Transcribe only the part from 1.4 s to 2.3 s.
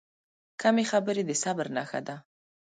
صبر نښه ده.